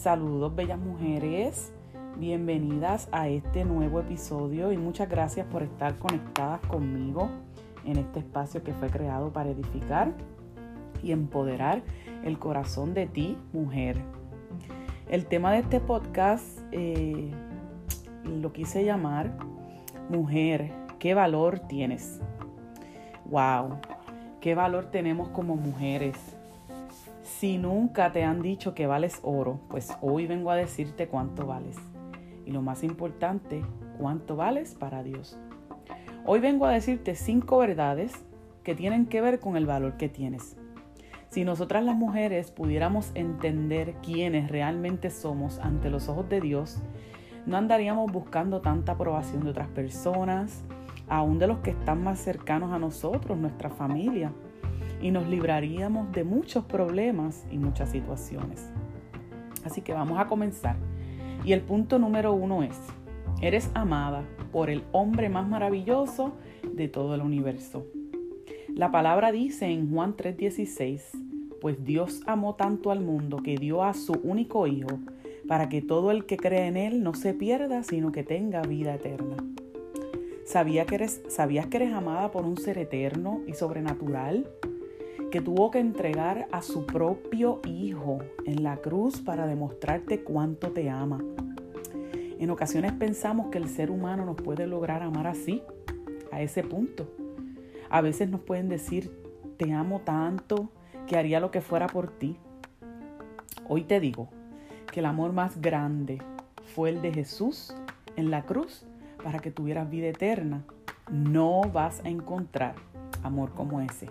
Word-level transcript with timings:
Saludos, 0.00 0.56
bellas 0.56 0.78
mujeres. 0.78 1.74
Bienvenidas 2.16 3.10
a 3.12 3.28
este 3.28 3.66
nuevo 3.66 4.00
episodio 4.00 4.72
y 4.72 4.78
muchas 4.78 5.10
gracias 5.10 5.46
por 5.46 5.62
estar 5.62 5.98
conectadas 5.98 6.58
conmigo 6.68 7.28
en 7.84 7.98
este 7.98 8.20
espacio 8.20 8.64
que 8.64 8.72
fue 8.72 8.88
creado 8.88 9.30
para 9.30 9.50
edificar 9.50 10.14
y 11.02 11.12
empoderar 11.12 11.82
el 12.24 12.38
corazón 12.38 12.94
de 12.94 13.08
ti, 13.08 13.36
mujer. 13.52 14.00
El 15.06 15.26
tema 15.26 15.52
de 15.52 15.58
este 15.58 15.80
podcast 15.80 16.60
eh, 16.72 17.30
lo 18.24 18.54
quise 18.54 18.82
llamar 18.82 19.36
Mujer, 20.08 20.72
¿qué 20.98 21.12
valor 21.12 21.58
tienes? 21.68 22.22
¡Wow! 23.26 23.80
¿Qué 24.40 24.54
valor 24.54 24.86
tenemos 24.86 25.28
como 25.28 25.56
mujeres? 25.56 26.39
Si 27.40 27.56
nunca 27.56 28.12
te 28.12 28.22
han 28.22 28.42
dicho 28.42 28.74
que 28.74 28.86
vales 28.86 29.20
oro, 29.22 29.60
pues 29.70 29.96
hoy 30.02 30.26
vengo 30.26 30.50
a 30.50 30.56
decirte 30.56 31.08
cuánto 31.08 31.46
vales. 31.46 31.74
Y 32.44 32.50
lo 32.50 32.60
más 32.60 32.82
importante, 32.84 33.64
cuánto 33.96 34.36
vales 34.36 34.74
para 34.74 35.02
Dios. 35.02 35.38
Hoy 36.26 36.40
vengo 36.40 36.66
a 36.66 36.72
decirte 36.72 37.14
cinco 37.14 37.56
verdades 37.56 38.12
que 38.62 38.74
tienen 38.74 39.06
que 39.06 39.22
ver 39.22 39.40
con 39.40 39.56
el 39.56 39.64
valor 39.64 39.96
que 39.96 40.10
tienes. 40.10 40.58
Si 41.30 41.46
nosotras 41.46 41.82
las 41.82 41.96
mujeres 41.96 42.50
pudiéramos 42.50 43.10
entender 43.14 43.94
quiénes 44.02 44.50
realmente 44.50 45.08
somos 45.08 45.60
ante 45.60 45.88
los 45.88 46.10
ojos 46.10 46.28
de 46.28 46.42
Dios, 46.42 46.82
no 47.46 47.56
andaríamos 47.56 48.12
buscando 48.12 48.60
tanta 48.60 48.92
aprobación 48.92 49.44
de 49.44 49.52
otras 49.52 49.68
personas, 49.68 50.62
aún 51.08 51.38
de 51.38 51.46
los 51.46 51.60
que 51.60 51.70
están 51.70 52.04
más 52.04 52.18
cercanos 52.18 52.70
a 52.70 52.78
nosotros, 52.78 53.38
nuestra 53.38 53.70
familia 53.70 54.30
y 55.00 55.10
nos 55.10 55.28
libraríamos 55.28 56.12
de 56.12 56.24
muchos 56.24 56.64
problemas 56.64 57.44
y 57.50 57.58
muchas 57.58 57.90
situaciones. 57.90 58.70
Así 59.64 59.80
que 59.82 59.92
vamos 59.92 60.18
a 60.18 60.26
comenzar. 60.26 60.76
Y 61.44 61.52
el 61.52 61.62
punto 61.62 61.98
número 61.98 62.32
uno 62.32 62.62
es, 62.62 62.78
eres 63.40 63.70
amada 63.74 64.24
por 64.52 64.70
el 64.70 64.84
hombre 64.92 65.28
más 65.28 65.48
maravilloso 65.48 66.32
de 66.72 66.88
todo 66.88 67.14
el 67.14 67.22
universo. 67.22 67.86
La 68.68 68.90
palabra 68.90 69.32
dice 69.32 69.66
en 69.66 69.90
Juan 69.90 70.16
3:16, 70.16 71.02
pues 71.60 71.84
Dios 71.84 72.22
amó 72.26 72.54
tanto 72.54 72.90
al 72.90 73.00
mundo 73.00 73.38
que 73.38 73.56
dio 73.56 73.82
a 73.84 73.94
su 73.94 74.12
único 74.22 74.66
Hijo, 74.66 74.98
para 75.48 75.68
que 75.68 75.82
todo 75.82 76.10
el 76.10 76.24
que 76.24 76.36
cree 76.36 76.66
en 76.66 76.76
Él 76.76 77.02
no 77.02 77.14
se 77.14 77.34
pierda, 77.34 77.82
sino 77.82 78.12
que 78.12 78.22
tenga 78.22 78.62
vida 78.62 78.94
eterna. 78.94 79.36
¿Sabía 80.44 80.84
que 80.86 80.96
eres, 80.96 81.22
¿Sabías 81.28 81.66
que 81.66 81.78
eres 81.78 81.92
amada 81.92 82.30
por 82.30 82.44
un 82.44 82.56
ser 82.56 82.78
eterno 82.78 83.40
y 83.46 83.54
sobrenatural? 83.54 84.48
Que 85.30 85.40
tuvo 85.40 85.70
que 85.70 85.78
entregar 85.78 86.48
a 86.50 86.60
su 86.60 86.86
propio 86.86 87.60
Hijo 87.64 88.18
en 88.46 88.64
la 88.64 88.78
cruz 88.78 89.20
para 89.20 89.46
demostrarte 89.46 90.24
cuánto 90.24 90.72
te 90.72 90.90
ama. 90.90 91.20
En 92.40 92.50
ocasiones 92.50 92.92
pensamos 92.92 93.46
que 93.50 93.58
el 93.58 93.68
ser 93.68 93.90
humano 93.90 94.24
nos 94.24 94.36
puede 94.36 94.66
lograr 94.66 95.02
amar 95.02 95.28
así, 95.28 95.62
a 96.32 96.40
ese 96.40 96.64
punto. 96.64 97.08
A 97.90 98.00
veces 98.00 98.28
nos 98.28 98.40
pueden 98.40 98.68
decir, 98.68 99.12
te 99.56 99.72
amo 99.72 100.00
tanto 100.00 100.70
que 101.06 101.16
haría 101.16 101.38
lo 101.38 101.50
que 101.50 101.60
fuera 101.60 101.86
por 101.86 102.10
ti. 102.10 102.36
Hoy 103.68 103.84
te 103.84 104.00
digo 104.00 104.28
que 104.90 105.00
el 105.00 105.06
amor 105.06 105.32
más 105.32 105.60
grande 105.60 106.18
fue 106.74 106.90
el 106.90 107.02
de 107.02 107.12
Jesús 107.12 107.74
en 108.16 108.30
la 108.30 108.46
cruz 108.46 108.84
para 109.22 109.38
que 109.38 109.50
tuvieras 109.52 109.88
vida 109.90 110.08
eterna. 110.08 110.64
No 111.10 111.62
vas 111.72 112.00
a 112.04 112.08
encontrar 112.08 112.74
amor 113.22 113.52
como 113.54 113.80
ese. 113.80 114.08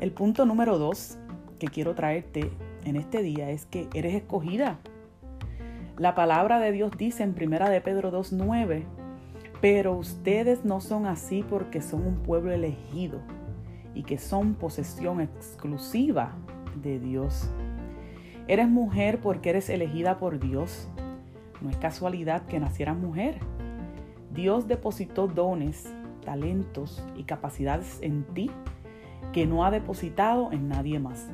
El 0.00 0.12
punto 0.12 0.46
número 0.46 0.78
dos 0.78 1.18
que 1.58 1.66
quiero 1.66 1.96
traerte 1.96 2.52
en 2.84 2.94
este 2.94 3.20
día 3.20 3.50
es 3.50 3.66
que 3.66 3.88
eres 3.94 4.14
escogida. 4.14 4.78
La 5.96 6.14
palabra 6.14 6.60
de 6.60 6.70
Dios 6.70 6.92
dice 6.96 7.24
en 7.24 7.34
primera 7.34 7.68
de 7.68 7.80
Pedro 7.80 8.12
2.9, 8.12 8.84
pero 9.60 9.94
ustedes 9.94 10.64
no 10.64 10.80
son 10.80 11.06
así 11.06 11.42
porque 11.42 11.82
son 11.82 12.06
un 12.06 12.14
pueblo 12.22 12.52
elegido 12.52 13.18
y 13.92 14.04
que 14.04 14.18
son 14.18 14.54
posesión 14.54 15.20
exclusiva 15.20 16.30
de 16.80 17.00
Dios. 17.00 17.50
Eres 18.46 18.68
mujer 18.68 19.18
porque 19.20 19.50
eres 19.50 19.68
elegida 19.68 20.18
por 20.18 20.38
Dios. 20.38 20.88
No 21.60 21.70
es 21.70 21.76
casualidad 21.76 22.46
que 22.46 22.60
nacieras 22.60 22.96
mujer. 22.96 23.40
Dios 24.32 24.68
depositó 24.68 25.26
dones, 25.26 25.92
talentos 26.24 27.04
y 27.16 27.24
capacidades 27.24 27.98
en 28.00 28.22
ti 28.22 28.48
que 29.32 29.46
no 29.46 29.64
ha 29.64 29.70
depositado 29.70 30.52
en 30.52 30.68
nadie 30.68 30.98
más. 30.98 31.28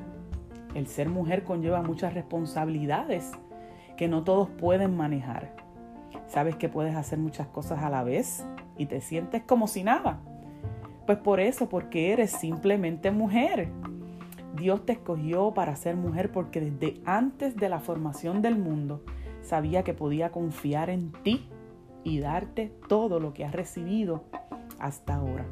El 0.74 0.86
ser 0.86 1.08
mujer 1.08 1.44
conlleva 1.44 1.82
muchas 1.82 2.14
responsabilidades 2.14 3.32
que 3.96 4.08
no 4.08 4.24
todos 4.24 4.48
pueden 4.48 4.96
manejar. 4.96 5.54
Sabes 6.26 6.56
que 6.56 6.68
puedes 6.68 6.96
hacer 6.96 7.18
muchas 7.18 7.46
cosas 7.46 7.82
a 7.82 7.90
la 7.90 8.02
vez 8.02 8.44
y 8.76 8.86
te 8.86 9.00
sientes 9.00 9.42
como 9.42 9.68
si 9.68 9.84
nada. 9.84 10.20
Pues 11.06 11.18
por 11.18 11.38
eso, 11.38 11.68
porque 11.68 12.12
eres 12.12 12.32
simplemente 12.32 13.10
mujer. 13.10 13.68
Dios 14.56 14.86
te 14.86 14.92
escogió 14.92 15.52
para 15.52 15.76
ser 15.76 15.96
mujer 15.96 16.32
porque 16.32 16.60
desde 16.60 17.00
antes 17.04 17.56
de 17.56 17.68
la 17.68 17.80
formación 17.80 18.42
del 18.42 18.56
mundo 18.56 19.02
sabía 19.42 19.82
que 19.82 19.94
podía 19.94 20.30
confiar 20.30 20.90
en 20.90 21.12
ti 21.12 21.48
y 22.04 22.20
darte 22.20 22.72
todo 22.88 23.20
lo 23.20 23.32
que 23.34 23.44
has 23.44 23.52
recibido 23.52 24.24
hasta 24.78 25.16
ahora. 25.16 25.44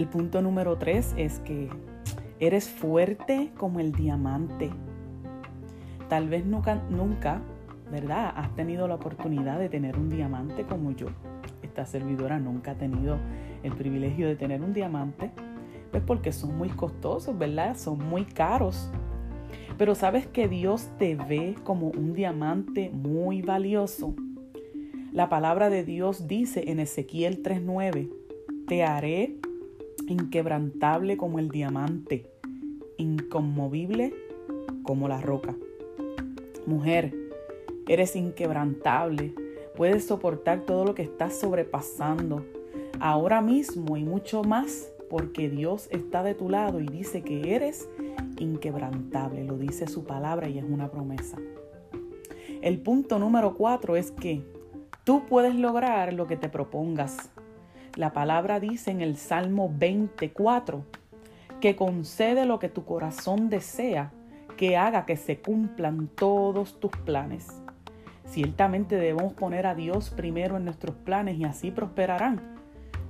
El 0.00 0.08
punto 0.08 0.40
número 0.40 0.78
tres 0.78 1.12
es 1.18 1.40
que 1.40 1.68
eres 2.38 2.70
fuerte 2.70 3.50
como 3.58 3.80
el 3.80 3.92
diamante. 3.92 4.70
Tal 6.08 6.30
vez 6.30 6.46
nunca, 6.46 6.76
nunca, 6.88 7.42
¿verdad? 7.92 8.32
Has 8.34 8.54
tenido 8.54 8.88
la 8.88 8.94
oportunidad 8.94 9.58
de 9.58 9.68
tener 9.68 9.98
un 9.98 10.08
diamante 10.08 10.64
como 10.64 10.92
yo. 10.92 11.08
Esta 11.62 11.84
servidora 11.84 12.38
nunca 12.38 12.70
ha 12.70 12.74
tenido 12.76 13.18
el 13.62 13.74
privilegio 13.74 14.26
de 14.26 14.36
tener 14.36 14.62
un 14.62 14.72
diamante. 14.72 15.32
Pues 15.90 16.02
porque 16.02 16.32
son 16.32 16.56
muy 16.56 16.70
costosos, 16.70 17.36
¿verdad? 17.36 17.76
Son 17.76 17.98
muy 17.98 18.24
caros. 18.24 18.90
Pero 19.76 19.94
sabes 19.94 20.26
que 20.26 20.48
Dios 20.48 20.88
te 20.98 21.14
ve 21.14 21.56
como 21.62 21.88
un 21.88 22.14
diamante 22.14 22.88
muy 22.88 23.42
valioso. 23.42 24.14
La 25.12 25.28
palabra 25.28 25.68
de 25.68 25.84
Dios 25.84 26.26
dice 26.26 26.70
en 26.70 26.80
Ezequiel 26.80 27.42
3:9, 27.42 28.08
te 28.66 28.82
haré 28.82 29.36
inquebrantable 30.10 31.16
como 31.16 31.38
el 31.38 31.48
diamante, 31.48 32.30
inconmovible 32.96 34.14
como 34.82 35.08
la 35.08 35.20
roca. 35.20 35.54
Mujer, 36.66 37.14
eres 37.88 38.16
inquebrantable, 38.16 39.34
puedes 39.76 40.04
soportar 40.06 40.60
todo 40.60 40.84
lo 40.84 40.94
que 40.94 41.02
estás 41.02 41.38
sobrepasando, 41.38 42.44
ahora 43.00 43.40
mismo 43.40 43.96
y 43.96 44.04
mucho 44.04 44.42
más, 44.42 44.90
porque 45.08 45.48
Dios 45.48 45.88
está 45.90 46.22
de 46.22 46.34
tu 46.34 46.48
lado 46.48 46.80
y 46.80 46.86
dice 46.86 47.22
que 47.22 47.54
eres 47.54 47.88
inquebrantable, 48.38 49.44
lo 49.44 49.56
dice 49.56 49.88
su 49.88 50.04
palabra 50.04 50.48
y 50.48 50.58
es 50.58 50.64
una 50.64 50.90
promesa. 50.90 51.38
El 52.62 52.78
punto 52.80 53.18
número 53.18 53.54
cuatro 53.54 53.96
es 53.96 54.10
que 54.10 54.42
tú 55.04 55.24
puedes 55.28 55.54
lograr 55.54 56.12
lo 56.12 56.26
que 56.26 56.36
te 56.36 56.48
propongas. 56.48 57.30
La 57.96 58.12
palabra 58.12 58.60
dice 58.60 58.92
en 58.92 59.00
el 59.00 59.16
Salmo 59.16 59.68
24 59.76 60.84
que 61.60 61.74
concede 61.74 62.46
lo 62.46 62.60
que 62.60 62.68
tu 62.68 62.84
corazón 62.84 63.50
desea, 63.50 64.12
que 64.56 64.76
haga 64.76 65.06
que 65.06 65.16
se 65.16 65.40
cumplan 65.40 66.06
todos 66.06 66.78
tus 66.78 66.92
planes. 66.92 67.48
Ciertamente 68.26 68.94
debemos 68.94 69.32
poner 69.32 69.66
a 69.66 69.74
Dios 69.74 70.10
primero 70.10 70.56
en 70.56 70.64
nuestros 70.64 70.94
planes 70.94 71.36
y 71.36 71.44
así 71.44 71.72
prosperarán. 71.72 72.58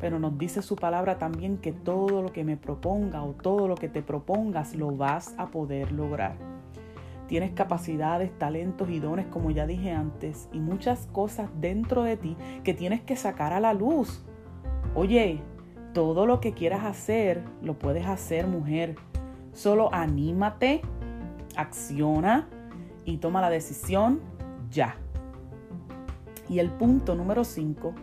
Pero 0.01 0.19
nos 0.19 0.39
dice 0.39 0.63
su 0.63 0.77
palabra 0.77 1.19
también 1.19 1.59
que 1.59 1.73
todo 1.73 2.23
lo 2.23 2.33
que 2.33 2.43
me 2.43 2.57
proponga 2.57 3.23
o 3.23 3.33
todo 3.33 3.69
lo 3.69 3.75
que 3.75 3.91
te 3.91 4.01
propongas 4.01 4.75
lo 4.75 4.97
vas 4.97 5.35
a 5.37 5.49
poder 5.49 5.93
lograr. 5.93 6.37
Tienes 7.29 7.51
capacidades, 7.51 8.37
talentos 8.39 8.89
y 8.89 8.99
dones, 8.99 9.27
como 9.27 9.51
ya 9.51 9.67
dije 9.67 9.93
antes, 9.93 10.49
y 10.53 10.59
muchas 10.59 11.07
cosas 11.09 11.51
dentro 11.61 12.03
de 12.03 12.17
ti 12.17 12.37
que 12.65 12.73
tienes 12.73 13.03
que 13.03 13.15
sacar 13.15 13.53
a 13.53 13.61
la 13.61 13.75
luz. 13.75 14.25
Oye, 14.95 15.41
todo 15.95 16.27
lo 16.27 16.41
que 16.41 16.53
quieras 16.53 16.85
hacer, 16.85 17.45
lo 17.63 17.79
puedes 17.79 18.07
hacer, 18.07 18.47
mujer. 18.47 18.97
Solo 19.53 19.93
anímate, 19.93 20.83
acciona 21.57 22.49
y 23.05 23.19
toma 23.19 23.41
la 23.41 23.51
decisión 23.51 24.21
ya. 24.71 24.97
Y 26.49 26.59
el 26.59 26.71
punto 26.71 27.15
número 27.15 27.45
5 27.45 27.95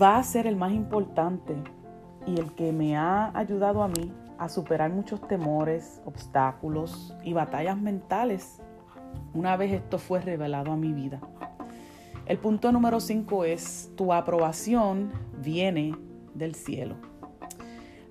va 0.00 0.16
a 0.16 0.22
ser 0.22 0.46
el 0.46 0.56
más 0.56 0.72
importante 0.72 1.54
y 2.26 2.38
el 2.38 2.52
que 2.54 2.72
me 2.72 2.96
ha 2.96 3.36
ayudado 3.36 3.82
a 3.82 3.88
mí 3.88 4.12
a 4.38 4.48
superar 4.48 4.90
muchos 4.90 5.26
temores, 5.28 6.02
obstáculos 6.04 7.14
y 7.22 7.32
batallas 7.32 7.78
mentales 7.78 8.60
una 9.34 9.56
vez 9.56 9.72
esto 9.72 9.98
fue 9.98 10.20
revelado 10.20 10.72
a 10.72 10.76
mi 10.76 10.92
vida. 10.92 11.20
El 12.24 12.38
punto 12.38 12.70
número 12.70 13.00
5 13.00 13.44
es, 13.44 13.90
tu 13.96 14.12
aprobación 14.12 15.10
viene 15.42 15.96
del 16.34 16.54
cielo. 16.54 16.94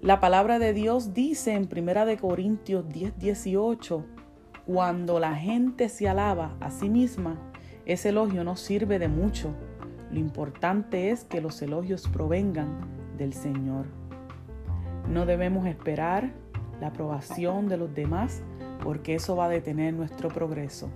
La 0.01 0.19
palabra 0.19 0.59
de 0.59 0.73
Dios 0.73 1.13
dice 1.13 1.53
en 1.53 1.69
1 1.71 2.05
de 2.05 2.17
Corintios 2.17 2.89
10, 2.89 3.17
18, 3.17 4.05
Cuando 4.65 5.19
la 5.19 5.35
gente 5.35 5.87
se 5.87 6.09
alaba 6.09 6.57
a 6.59 6.71
sí 6.71 6.89
misma, 6.89 7.39
ese 7.85 8.09
elogio 8.09 8.43
no 8.43 8.57
sirve 8.57 8.99
de 8.99 9.07
mucho. 9.07 9.53
Lo 10.11 10.19
importante 10.19 11.11
es 11.11 11.23
que 11.23 11.39
los 11.39 11.61
elogios 11.61 12.09
provengan 12.09 12.81
del 13.17 13.33
Señor. 13.33 13.85
No 15.07 15.25
debemos 15.25 15.67
esperar 15.67 16.33
la 16.81 16.87
aprobación 16.87 17.69
de 17.69 17.77
los 17.77 17.93
demás 17.95 18.43
porque 18.83 19.15
eso 19.15 19.37
va 19.37 19.45
a 19.45 19.49
detener 19.49 19.93
nuestro 19.93 20.27
progreso. 20.29 20.89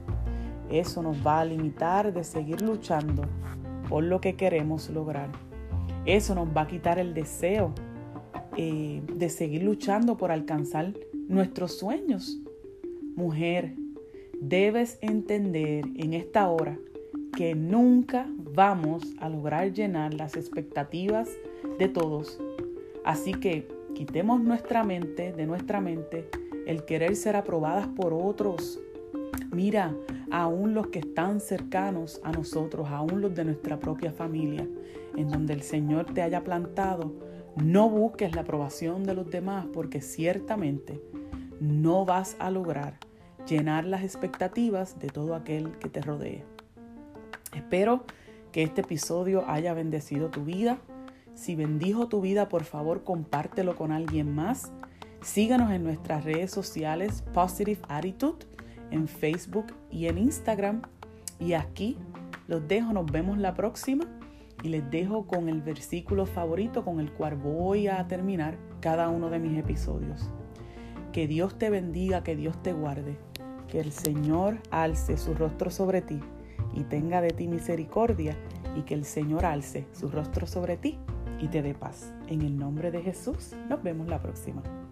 Eso 0.69 1.01
nos 1.01 1.25
va 1.25 1.41
a 1.41 1.45
limitar 1.45 2.13
de 2.13 2.23
seguir 2.23 2.61
luchando 2.61 3.23
por 3.89 4.03
lo 4.03 4.19
que 4.21 4.35
queremos 4.35 4.89
lograr. 4.89 5.29
Eso 6.05 6.35
nos 6.35 6.47
va 6.47 6.61
a 6.61 6.67
quitar 6.67 6.99
el 6.99 7.13
deseo 7.13 7.73
eh, 8.57 9.01
de 9.13 9.29
seguir 9.29 9.63
luchando 9.63 10.17
por 10.17 10.31
alcanzar 10.31 10.93
nuestros 11.27 11.77
sueños. 11.77 12.39
Mujer, 13.15 13.75
debes 14.39 14.97
entender 15.01 15.85
en 15.95 16.13
esta 16.13 16.47
hora 16.49 16.77
que 17.35 17.53
nunca 17.55 18.27
vamos 18.37 19.13
a 19.19 19.29
lograr 19.29 19.73
llenar 19.73 20.13
las 20.13 20.35
expectativas 20.35 21.29
de 21.77 21.89
todos. 21.89 22.39
Así 23.03 23.33
que 23.33 23.67
quitemos 23.93 24.41
nuestra 24.41 24.83
mente, 24.83 25.33
de 25.33 25.45
nuestra 25.45 25.81
mente, 25.81 26.29
el 26.65 26.85
querer 26.85 27.15
ser 27.15 27.35
aprobadas 27.35 27.87
por 27.87 28.13
otros. 28.13 28.79
Mira, 29.51 29.95
aún 30.31 30.73
los 30.73 30.87
que 30.87 30.99
están 30.99 31.39
cercanos 31.39 32.19
a 32.23 32.31
nosotros, 32.31 32.89
aún 32.89 33.21
los 33.21 33.35
de 33.35 33.45
nuestra 33.45 33.79
propia 33.79 34.11
familia, 34.11 34.67
en 35.15 35.29
donde 35.29 35.53
el 35.53 35.61
Señor 35.61 36.05
te 36.13 36.21
haya 36.21 36.43
plantado, 36.43 37.13
no 37.55 37.89
busques 37.89 38.35
la 38.35 38.41
aprobación 38.41 39.03
de 39.03 39.13
los 39.13 39.29
demás 39.29 39.65
porque 39.71 40.01
ciertamente 40.01 41.01
no 41.59 42.05
vas 42.05 42.35
a 42.39 42.51
lograr 42.51 42.97
llenar 43.47 43.85
las 43.85 44.03
expectativas 44.03 44.99
de 44.99 45.07
todo 45.07 45.35
aquel 45.35 45.77
que 45.77 45.89
te 45.89 46.01
rodee. 46.01 46.43
Espero 47.55 48.03
que 48.51 48.63
este 48.63 48.81
episodio 48.81 49.47
haya 49.47 49.73
bendecido 49.73 50.29
tu 50.29 50.43
vida. 50.43 50.79
Si 51.33 51.55
bendijo 51.55 52.07
tu 52.07 52.21
vida, 52.21 52.49
por 52.49 52.63
favor, 52.63 53.03
compártelo 53.03 53.75
con 53.75 53.91
alguien 53.91 54.33
más. 54.33 54.71
Síganos 55.21 55.71
en 55.71 55.83
nuestras 55.83 56.23
redes 56.23 56.51
sociales 56.51 57.23
Positive 57.33 57.79
Attitude 57.87 58.45
en 58.95 59.07
Facebook 59.07 59.67
y 59.91 60.07
en 60.07 60.17
Instagram. 60.17 60.81
Y 61.39 61.53
aquí 61.53 61.97
los 62.47 62.67
dejo, 62.67 62.93
nos 62.93 63.11
vemos 63.11 63.37
la 63.37 63.53
próxima 63.53 64.05
y 64.63 64.69
les 64.69 64.89
dejo 64.89 65.27
con 65.27 65.49
el 65.49 65.61
versículo 65.61 66.25
favorito 66.25 66.83
con 66.83 66.99
el 66.99 67.11
cual 67.11 67.35
voy 67.35 67.87
a 67.87 68.07
terminar 68.07 68.57
cada 68.79 69.09
uno 69.09 69.29
de 69.29 69.39
mis 69.39 69.57
episodios. 69.57 70.29
Que 71.11 71.27
Dios 71.27 71.57
te 71.57 71.69
bendiga, 71.69 72.23
que 72.23 72.35
Dios 72.35 72.61
te 72.63 72.73
guarde, 72.73 73.17
que 73.67 73.79
el 73.79 73.91
Señor 73.91 74.57
alce 74.71 75.17
su 75.17 75.33
rostro 75.33 75.69
sobre 75.69 76.01
ti 76.01 76.19
y 76.73 76.83
tenga 76.83 77.21
de 77.21 77.29
ti 77.29 77.47
misericordia 77.47 78.37
y 78.75 78.81
que 78.81 78.93
el 78.93 79.05
Señor 79.05 79.45
alce 79.45 79.87
su 79.93 80.09
rostro 80.09 80.47
sobre 80.47 80.77
ti 80.77 80.97
y 81.39 81.47
te 81.47 81.61
dé 81.61 81.73
paz. 81.73 82.13
En 82.27 82.41
el 82.41 82.57
nombre 82.57 82.91
de 82.91 83.01
Jesús, 83.01 83.55
nos 83.69 83.81
vemos 83.83 84.07
la 84.07 84.21
próxima. 84.21 84.84